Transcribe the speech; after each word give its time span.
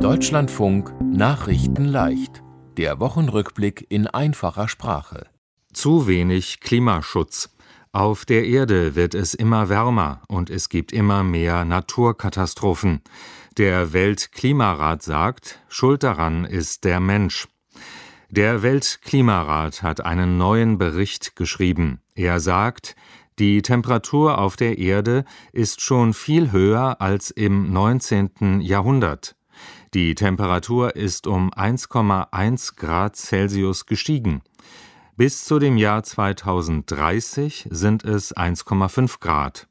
Deutschlandfunk 0.00 0.92
Nachrichten 1.00 1.86
leicht. 1.86 2.42
Der 2.76 3.00
Wochenrückblick 3.00 3.86
in 3.88 4.06
einfacher 4.06 4.68
Sprache. 4.68 5.26
Zu 5.72 6.06
wenig 6.06 6.60
Klimaschutz. 6.60 7.56
Auf 7.92 8.26
der 8.26 8.44
Erde 8.44 8.94
wird 8.94 9.14
es 9.14 9.32
immer 9.32 9.70
wärmer 9.70 10.20
und 10.28 10.50
es 10.50 10.68
gibt 10.68 10.92
immer 10.92 11.24
mehr 11.24 11.64
Naturkatastrophen. 11.64 13.00
Der 13.56 13.94
Weltklimarat 13.94 15.02
sagt, 15.02 15.60
Schuld 15.68 16.02
daran 16.02 16.44
ist 16.44 16.84
der 16.84 17.00
Mensch. 17.00 17.48
Der 18.28 18.62
Weltklimarat 18.62 19.82
hat 19.82 20.04
einen 20.04 20.36
neuen 20.36 20.76
Bericht 20.76 21.36
geschrieben. 21.36 22.02
Er 22.14 22.38
sagt, 22.38 22.96
die 23.38 23.62
Temperatur 23.62 24.38
auf 24.38 24.56
der 24.56 24.76
Erde 24.76 25.24
ist 25.52 25.80
schon 25.80 26.12
viel 26.12 26.52
höher 26.52 27.00
als 27.00 27.30
im 27.30 27.72
19. 27.72 28.60
Jahrhundert. 28.60 29.36
Die 29.96 30.14
Temperatur 30.14 30.94
ist 30.94 31.26
um 31.26 31.50
1,1 31.54 32.76
Grad 32.76 33.16
Celsius 33.16 33.86
gestiegen. 33.86 34.42
Bis 35.16 35.46
zu 35.46 35.58
dem 35.58 35.78
Jahr 35.78 36.02
2030 36.02 37.68
sind 37.70 38.04
es 38.04 38.36
1,5 38.36 39.20
Grad. 39.20 39.68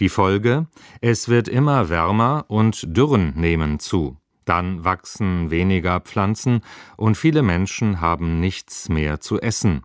Die 0.00 0.08
Folge? 0.08 0.68
Es 1.02 1.28
wird 1.28 1.48
immer 1.48 1.90
wärmer 1.90 2.46
und 2.48 2.96
Dürren 2.96 3.34
nehmen 3.36 3.78
zu. 3.78 4.16
Dann 4.46 4.84
wachsen 4.84 5.50
weniger 5.50 6.00
Pflanzen 6.00 6.62
und 6.96 7.18
viele 7.18 7.42
Menschen 7.42 8.00
haben 8.00 8.40
nichts 8.40 8.88
mehr 8.88 9.20
zu 9.20 9.38
essen. 9.38 9.82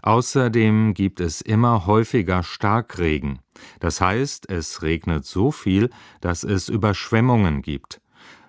Außerdem 0.00 0.94
gibt 0.94 1.20
es 1.20 1.42
immer 1.42 1.84
häufiger 1.84 2.42
Starkregen. 2.42 3.40
Das 3.80 4.00
heißt, 4.00 4.48
es 4.48 4.80
regnet 4.80 5.26
so 5.26 5.50
viel, 5.50 5.90
dass 6.22 6.42
es 6.42 6.70
Überschwemmungen 6.70 7.60
gibt. 7.60 8.00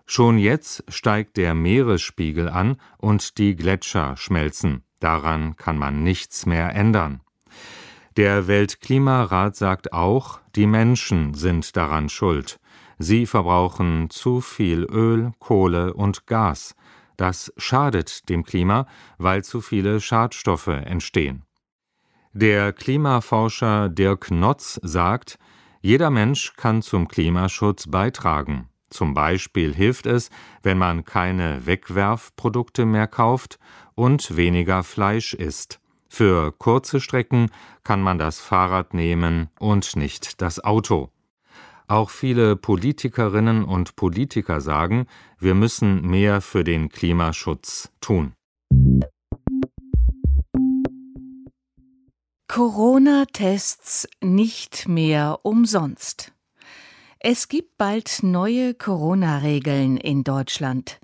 Schon 0.09 0.37
jetzt 0.37 0.85
steigt 0.87 1.35
der 1.35 1.53
Meeresspiegel 1.53 2.47
an 2.47 2.77
und 2.97 3.37
die 3.37 3.57
Gletscher 3.57 4.15
schmelzen. 4.15 4.83
Daran 5.01 5.57
kann 5.57 5.77
man 5.77 6.01
nichts 6.01 6.45
mehr 6.45 6.73
ändern. 6.73 7.19
Der 8.15 8.47
Weltklimarat 8.47 9.57
sagt 9.57 9.91
auch, 9.91 10.39
die 10.55 10.65
Menschen 10.65 11.33
sind 11.33 11.75
daran 11.75 12.07
schuld. 12.07 12.57
Sie 12.97 13.25
verbrauchen 13.25 14.09
zu 14.09 14.39
viel 14.39 14.83
Öl, 14.89 15.33
Kohle 15.39 15.93
und 15.93 16.25
Gas. 16.25 16.73
Das 17.17 17.51
schadet 17.57 18.29
dem 18.29 18.43
Klima, 18.43 18.87
weil 19.17 19.43
zu 19.43 19.59
viele 19.59 19.99
Schadstoffe 19.99 20.67
entstehen. 20.67 21.43
Der 22.31 22.71
Klimaforscher 22.71 23.89
Dirk 23.89 24.31
Notz 24.31 24.79
sagt, 24.83 25.37
jeder 25.81 26.09
Mensch 26.09 26.53
kann 26.55 26.81
zum 26.81 27.07
Klimaschutz 27.07 27.87
beitragen. 27.87 28.69
Zum 28.89 29.13
Beispiel 29.13 29.73
hilft 29.73 30.05
es, 30.05 30.29
wenn 30.63 30.77
man 30.77 31.03
keine 31.03 31.65
Wegwerfprodukte 31.65 32.85
mehr 32.85 33.07
kauft 33.07 33.59
und 33.95 34.35
weniger 34.37 34.83
Fleisch 34.83 35.33
isst. 35.33 35.79
Für 36.09 36.53
kurze 36.53 37.01
Strecken 37.01 37.51
kann 37.83 38.01
man 38.01 38.17
das 38.17 38.39
Fahrrad 38.39 38.93
nehmen 38.93 39.49
und 39.59 39.95
nicht 39.95 40.41
das 40.41 40.63
Auto. 40.63 41.09
Auch 41.89 42.09
viele 42.09 42.55
Politikerinnen 42.55 43.63
und 43.63 43.95
Politiker 43.95 44.61
sagen, 44.61 45.07
wir 45.39 45.53
müssen 45.53 46.01
mehr 46.01 46.41
für 46.41 46.63
den 46.63 46.89
Klimaschutz 46.89 47.91
tun. 48.01 48.33
Corona-Tests 52.49 54.07
nicht 54.21 54.87
mehr 54.87 55.39
umsonst. 55.43 56.33
Es 57.19 57.47
gibt 57.47 57.77
bald 57.79 58.19
neue 58.21 58.75
Corona-Regeln 58.75 59.97
in 59.97 60.23
Deutschland. 60.23 60.99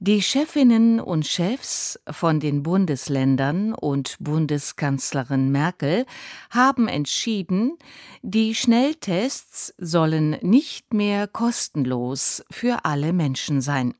Die 0.00 0.20
Chefinnen 0.20 0.98
und 0.98 1.24
Chefs 1.24 2.00
von 2.10 2.40
den 2.40 2.64
Bundesländern 2.64 3.72
und 3.72 4.16
Bundeskanzlerin 4.18 5.52
Merkel 5.52 6.04
haben 6.50 6.88
entschieden, 6.88 7.78
die 8.22 8.56
Schnelltests 8.56 9.72
sollen 9.78 10.30
nicht 10.42 10.92
mehr 10.94 11.28
kostenlos 11.28 12.44
für 12.50 12.84
alle 12.84 13.12
Menschen 13.12 13.60
sein. 13.60 13.94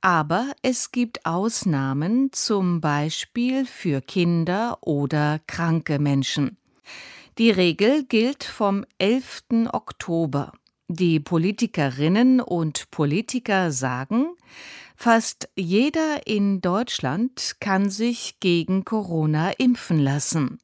Aber 0.00 0.50
es 0.62 0.90
gibt 0.90 1.24
Ausnahmen, 1.24 2.32
zum 2.32 2.80
Beispiel 2.80 3.66
für 3.66 4.00
Kinder 4.00 4.78
oder 4.80 5.38
kranke 5.46 6.00
Menschen. 6.00 6.56
Die 7.38 7.52
Regel 7.52 8.02
gilt 8.04 8.42
vom 8.42 8.84
11. 8.98 9.68
Oktober. 9.72 10.52
Die 10.94 11.20
Politikerinnen 11.20 12.42
und 12.42 12.90
Politiker 12.90 13.72
sagen, 13.72 14.26
Fast 14.94 15.48
jeder 15.56 16.26
in 16.26 16.60
Deutschland 16.60 17.56
kann 17.60 17.88
sich 17.88 18.40
gegen 18.40 18.84
Corona 18.84 19.52
impfen 19.52 19.98
lassen. 19.98 20.58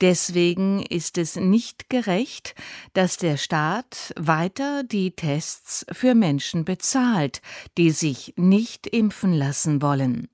Deswegen 0.00 0.80
ist 0.80 1.18
es 1.18 1.34
nicht 1.34 1.90
gerecht, 1.90 2.54
dass 2.92 3.16
der 3.16 3.36
Staat 3.36 4.14
weiter 4.16 4.84
die 4.84 5.10
Tests 5.10 5.84
für 5.90 6.14
Menschen 6.14 6.64
bezahlt, 6.64 7.42
die 7.76 7.90
sich 7.90 8.34
nicht 8.36 8.86
impfen 8.86 9.32
lassen 9.32 9.82
wollen. 9.82 10.28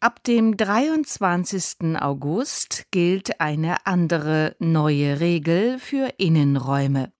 Ab 0.00 0.22
dem 0.24 0.58
23. 0.58 1.96
August 1.98 2.84
gilt 2.90 3.40
eine 3.40 3.86
andere 3.86 4.56
neue 4.58 5.20
Regel 5.20 5.78
für 5.78 6.12
Innenräume. 6.18 7.15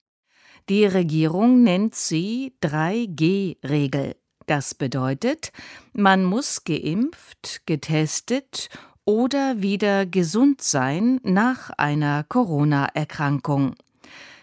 Die 0.69 0.85
Regierung 0.85 1.63
nennt 1.63 1.95
sie 1.95 2.53
3G-Regel. 2.61 4.17
Das 4.47 4.75
bedeutet, 4.75 5.53
man 5.93 6.25
muss 6.25 6.65
geimpft, 6.65 7.63
getestet 7.67 8.69
oder 9.05 9.63
wieder 9.63 10.07
gesund 10.07 10.63
sein 10.63 11.21
nach 11.23 11.71
einer 11.71 12.25
Corona-Erkrankung. 12.25 13.77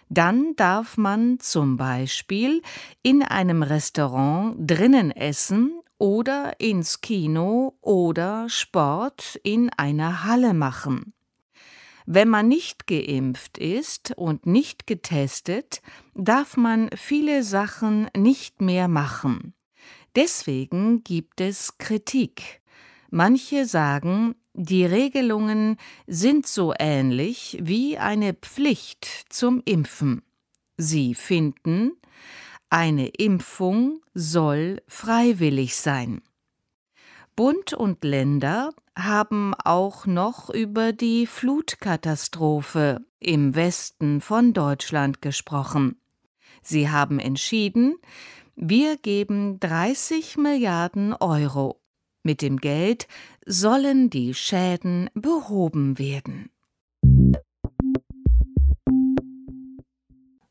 Dann 0.08 0.56
darf 0.56 0.96
man 0.96 1.40
zum 1.40 1.76
Beispiel 1.76 2.62
in 3.02 3.22
einem 3.22 3.62
Restaurant 3.62 4.56
drinnen 4.60 5.12
essen 5.12 5.74
oder 5.98 6.58
ins 6.62 7.02
Kino 7.02 7.74
oder 7.82 8.48
Sport 8.48 9.40
in 9.44 9.70
einer 9.72 10.24
Halle 10.24 10.54
machen. 10.54 11.14
Wenn 12.06 12.30
man 12.30 12.48
nicht 12.48 12.88
geimpft 12.88 13.58
ist 13.58 14.14
und 14.18 14.46
nicht 14.46 14.88
getestet, 14.88 15.82
darf 16.14 16.58
man 16.58 16.90
viele 16.96 17.44
Sachen 17.44 18.10
nicht 18.16 18.62
mehr 18.62 18.88
machen. 18.88 19.54
Deswegen 20.16 21.04
gibt 21.04 21.42
es 21.42 21.78
Kritik. 21.78 22.62
Manche 23.10 23.66
sagen, 23.66 24.36
die 24.54 24.86
Regelungen 24.86 25.78
sind 26.06 26.46
so 26.46 26.74
ähnlich 26.78 27.58
wie 27.62 27.98
eine 27.98 28.34
Pflicht 28.34 29.08
zum 29.30 29.62
Impfen. 29.66 30.22
Sie 30.78 31.16
finden, 31.16 31.94
eine 32.70 33.08
Impfung 33.08 34.02
soll 34.14 34.82
freiwillig 34.88 35.76
sein. 35.76 36.22
Bund 37.36 37.74
und 37.74 38.04
Länder 38.04 38.70
haben 38.96 39.56
auch 39.56 40.06
noch 40.06 40.50
über 40.52 40.94
die 40.94 41.26
Flutkatastrophe 41.26 43.02
im 43.20 43.56
Westen 43.56 44.22
von 44.22 44.54
Deutschland 44.54 45.22
gesprochen. 45.22 46.00
Sie 46.62 46.90
haben 46.90 47.20
entschieden, 47.20 47.96
wir 48.56 48.98
geben 48.98 49.60
30 49.60 50.38
Milliarden 50.38 51.14
Euro. 51.14 51.82
Mit 52.22 52.42
dem 52.44 52.58
Geld 52.58 53.08
sollen 53.46 54.12
die 54.12 54.36
Schäden 54.36 55.10
behoben 55.16 55.98
werden. 55.98 56.52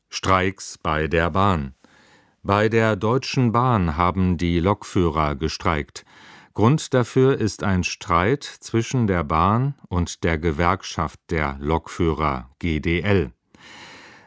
Streiks 0.09 0.77
bei 0.77 1.07
der 1.07 1.31
Bahn. 1.31 1.73
Bei 2.43 2.67
der 2.67 2.97
Deutschen 2.97 3.53
Bahn 3.53 3.95
haben 3.95 4.37
die 4.37 4.59
Lokführer 4.59 5.35
gestreikt. 5.35 6.03
Grund 6.53 6.93
dafür 6.93 7.39
ist 7.39 7.63
ein 7.63 7.83
Streit 7.83 8.43
zwischen 8.43 9.07
der 9.07 9.23
Bahn 9.23 9.73
und 9.89 10.23
der 10.23 10.37
Gewerkschaft 10.37 11.19
der 11.31 11.57
Lokführer 11.59 12.51
GDL. 12.59 13.31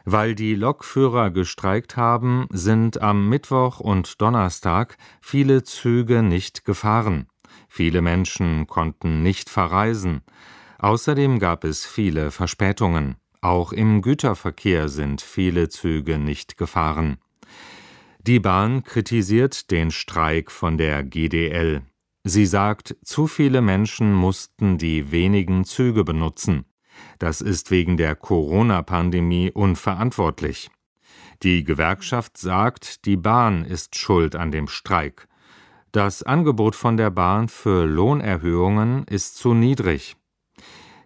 Weil 0.03 0.35
die 0.35 0.55
Lokführer 0.55 1.31
gestreikt 1.31 1.95
haben, 1.95 2.47
sind 2.51 3.01
am 3.01 3.29
Mittwoch 3.29 3.79
und 3.79 4.21
Donnerstag 4.21 4.97
viele 5.21 5.63
Züge 5.63 6.21
nicht 6.21 6.65
gefahren. 6.65 7.27
Viele 7.69 8.01
Menschen 8.01 8.67
konnten 8.67 9.23
nicht 9.23 9.49
verreisen. 9.49 10.21
Außerdem 10.79 11.39
gab 11.39 11.63
es 11.63 11.85
viele 11.85 12.31
Verspätungen. 12.31 13.15
Auch 13.41 13.71
im 13.71 14.01
Güterverkehr 14.01 14.89
sind 14.89 15.21
viele 15.21 15.69
Züge 15.69 16.17
nicht 16.17 16.57
gefahren. 16.57 17.17
Die 18.19 18.41
Bahn 18.41 18.83
kritisiert 18.83 19.71
den 19.71 19.91
Streik 19.91 20.51
von 20.51 20.77
der 20.77 21.03
GDL. 21.03 21.83
Sie 22.29 22.45
sagt, 22.45 22.97
zu 23.05 23.25
viele 23.25 23.61
Menschen 23.61 24.13
mussten 24.13 24.77
die 24.77 25.13
wenigen 25.13 25.63
Züge 25.63 26.03
benutzen. 26.03 26.65
Das 27.19 27.39
ist 27.39 27.71
wegen 27.71 27.95
der 27.95 28.17
Corona-Pandemie 28.17 29.51
unverantwortlich. 29.51 30.69
Die 31.43 31.63
Gewerkschaft 31.63 32.37
sagt, 32.37 33.05
die 33.05 33.15
Bahn 33.15 33.63
ist 33.63 33.95
schuld 33.95 34.35
an 34.35 34.51
dem 34.51 34.67
Streik. 34.67 35.29
Das 35.93 36.21
Angebot 36.21 36.75
von 36.75 36.97
der 36.97 37.11
Bahn 37.11 37.47
für 37.47 37.85
Lohnerhöhungen 37.85 39.05
ist 39.05 39.37
zu 39.37 39.53
niedrig. 39.53 40.17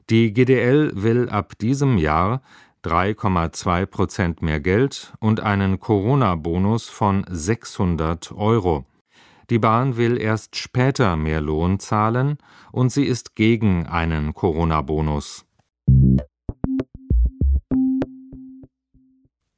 Die 0.10 0.34
GDL 0.34 0.92
will 0.96 1.30
ab 1.30 1.54
diesem 1.60 2.00
Jahr 2.00 2.42
3,2 2.84 3.86
Prozent 3.86 4.42
mehr 4.42 4.60
Geld 4.60 5.14
und 5.20 5.40
einen 5.40 5.80
Corona-Bonus 5.80 6.90
von 6.90 7.24
600 7.30 8.32
Euro. 8.32 8.88
Die 9.52 9.60
Bahn 9.60 9.98
will 9.98 10.18
erst 10.18 10.56
später 10.56 11.18
mehr 11.18 11.42
Lohn 11.42 11.78
zahlen 11.78 12.38
und 12.72 12.90
sie 12.90 13.04
ist 13.04 13.36
gegen 13.36 13.86
einen 13.86 14.34
Corona-Bonus. 14.34 15.46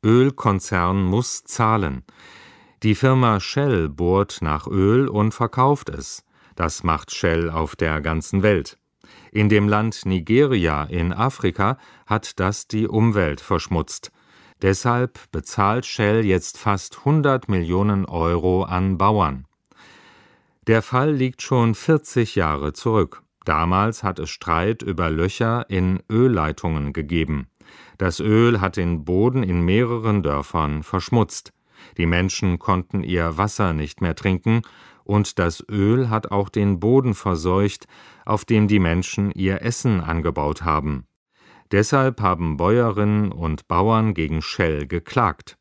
Ölkonzern 0.04 1.04
muss 1.04 1.44
zahlen. 1.44 2.02
Die 2.82 2.96
Firma 2.96 3.40
Shell 3.40 3.88
bohrt 3.88 4.40
nach 4.42 4.66
Öl 4.66 5.08
und 5.08 5.32
verkauft 5.32 5.90
es. 5.90 6.26
Das 6.56 6.84
macht 6.84 7.14
Shell 7.14 7.52
auf 7.52 7.76
der 7.76 8.02
ganzen 8.02 8.42
Welt. 8.42 8.80
In 9.32 9.48
dem 9.48 9.70
Land 9.70 10.08
Nigeria 10.08 10.86
in 10.86 11.14
Afrika 11.14 11.78
hat 12.08 12.40
das 12.40 12.68
die 12.68 12.88
Umwelt 12.88 13.42
verschmutzt. 13.42 14.12
Deshalb 14.60 15.32
bezahlt 15.32 15.86
Shell 15.86 16.26
jetzt 16.26 16.58
fast 16.58 16.98
100 16.98 17.48
Millionen 17.48 18.06
Euro 18.06 18.64
an 18.64 18.98
Bauern. 18.98 19.46
Der 20.68 20.82
Fall 20.82 21.12
liegt 21.12 21.42
schon 21.42 21.76
40 21.76 22.36
Jahre 22.36 22.72
zurück. 22.72 23.24
Damals 23.44 24.02
hat 24.02 24.18
es 24.20 24.30
Streit 24.30 24.82
über 24.82 25.10
Löcher 25.10 25.70
in 25.70 26.02
Ölleitungen 26.10 26.94
gegeben. 26.94 27.48
Das 27.98 28.22
Öl 28.22 28.62
hat 28.62 28.78
den 28.78 29.04
Boden 29.04 29.44
in 29.44 29.66
mehreren 29.66 30.24
Dörfern 30.24 30.84
verschmutzt. 30.84 31.52
Die 31.98 32.06
Menschen 32.06 32.60
konnten 32.60 33.04
ihr 33.04 33.38
Wasser 33.38 33.74
nicht 33.74 34.00
mehr 34.00 34.16
trinken, 34.16 34.62
und 35.04 35.38
das 35.38 35.62
Öl 35.70 36.10
hat 36.10 36.32
auch 36.32 36.48
den 36.48 36.80
Boden 36.80 37.14
verseucht, 37.14 37.86
auf 38.26 38.46
dem 38.46 38.70
die 38.70 38.80
Menschen 38.80 39.32
ihr 39.32 39.62
Essen 39.62 40.00
angebaut 40.00 40.64
haben. 40.64 41.08
Deshalb 41.74 42.22
haben 42.22 42.56
Bäuerinnen 42.56 43.34
und 43.34 43.68
Bauern 43.68 44.14
gegen 44.14 44.42
Shell 44.42 44.88
geklagt. 44.88 45.58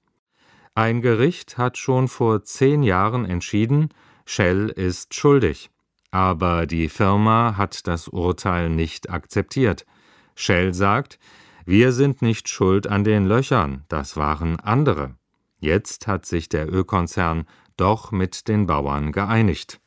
Ein 0.77 1.03
Gericht 1.03 1.59
hat 1.59 1.77
schon 1.77 2.07
vor 2.07 2.45
zehn 2.45 2.85
Jahren 2.85 3.25
entschieden, 3.25 3.89
Shell 4.25 4.69
ist 4.69 5.15
schuldig. 5.15 5.71
Aber 6.11 6.67
die 6.67 6.89
Firma 6.89 7.57
hat 7.57 7.87
das 7.87 8.09
Urteil 8.09 8.69
nicht 8.69 9.11
akzeptiert. 9.11 9.87
Shell 10.35 10.75
sagt, 10.75 11.19
wir 11.65 11.93
sind 11.93 12.23
nicht 12.23 12.49
schuld 12.49 12.87
an 12.87 13.05
den 13.05 13.27
Löchern, 13.27 13.85
das 13.89 14.17
waren 14.17 14.59
andere. 14.61 15.15
Jetzt 15.59 16.07
hat 16.09 16.27
sich 16.27 16.49
der 16.49 16.73
Ölkonzern 16.73 17.45
doch 17.77 18.11
mit 18.11 18.49
den 18.49 18.67
Bauern 18.67 19.13
geeinigt. 19.13 19.79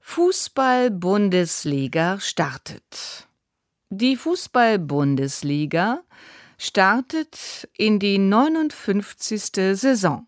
Fußball-Bundesliga 0.00 2.20
startet. 2.20 3.28
Die 3.90 4.16
Fußball-Bundesliga 4.16 6.02
startet 6.58 7.68
in 7.76 7.98
die 7.98 8.18
59. 8.18 9.74
Saison. 9.74 10.26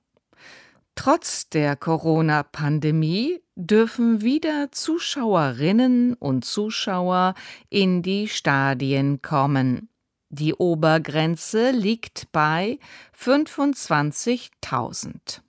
Trotz 0.94 1.48
der 1.48 1.76
Corona-Pandemie 1.76 3.40
dürfen 3.54 4.20
wieder 4.22 4.72
Zuschauerinnen 4.72 6.14
und 6.14 6.44
Zuschauer 6.44 7.34
in 7.68 8.02
die 8.02 8.28
Stadien 8.28 9.22
kommen. 9.22 9.88
Die 10.30 10.52
Obergrenze 10.54 11.70
liegt 11.70 12.30
bei 12.32 12.78
25.000. 13.16 15.40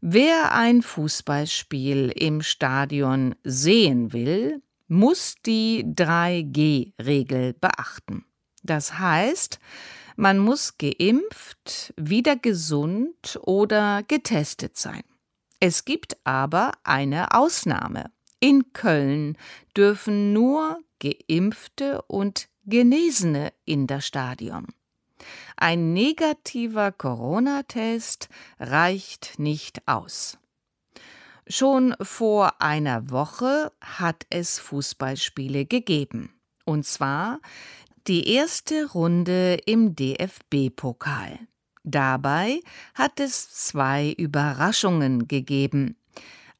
Wer 0.00 0.54
ein 0.54 0.82
Fußballspiel 0.82 2.12
im 2.14 2.42
Stadion 2.42 3.34
sehen 3.44 4.12
will, 4.12 4.60
muss 4.88 5.36
die 5.46 5.84
3G-Regel 5.84 7.54
beachten. 7.54 8.26
Das 8.62 8.98
heißt, 8.98 9.58
man 10.16 10.38
muss 10.38 10.78
geimpft, 10.78 11.94
wieder 11.96 12.36
gesund 12.36 13.38
oder 13.42 14.02
getestet 14.02 14.76
sein. 14.76 15.02
Es 15.60 15.84
gibt 15.84 16.16
aber 16.24 16.72
eine 16.84 17.34
Ausnahme. 17.34 18.10
In 18.40 18.72
Köln 18.72 19.38
dürfen 19.76 20.32
nur 20.32 20.78
geimpfte 21.00 22.02
und 22.02 22.48
Genesene 22.64 23.52
in 23.64 23.86
das 23.86 24.06
Stadion. 24.06 24.66
Ein 25.56 25.92
negativer 25.92 26.92
Corona-Test 26.92 28.28
reicht 28.58 29.38
nicht 29.38 29.86
aus. 29.86 30.38
Schon 31.46 31.94
vor 32.00 32.60
einer 32.60 33.10
Woche 33.10 33.72
hat 33.80 34.26
es 34.30 34.58
Fußballspiele 34.58 35.66
gegeben. 35.66 36.34
Und 36.64 36.86
zwar 36.86 37.40
die 38.06 38.28
erste 38.28 38.90
Runde 38.92 39.58
im 39.66 39.94
DFB-Pokal. 39.94 41.38
Dabei 41.84 42.60
hat 42.94 43.20
es 43.20 43.50
zwei 43.50 44.12
Überraschungen 44.12 45.28
gegeben. 45.28 45.96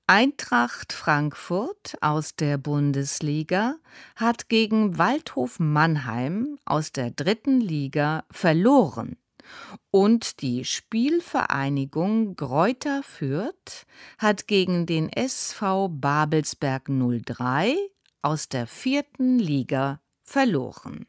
Eintracht 0.06 0.92
Frankfurt 0.92 1.96
aus 2.00 2.34
der 2.34 2.58
Bundesliga 2.58 3.76
hat 4.16 4.48
gegen 4.48 4.98
Waldhof 4.98 5.60
Mannheim 5.60 6.58
aus 6.64 6.92
der 6.92 7.12
dritten 7.12 7.60
Liga 7.60 8.24
verloren 8.30 9.16
und 9.90 10.40
die 10.42 10.64
Spielvereinigung 10.64 12.36
Greuther 12.36 13.02
Fürth 13.02 13.86
hat 14.18 14.46
gegen 14.46 14.86
den 14.86 15.08
SV 15.10 15.88
Babelsberg 15.88 16.88
03 16.88 17.76
aus 18.22 18.48
der 18.48 18.66
vierten 18.66 19.38
Liga 19.38 20.00
verloren. 20.22 21.06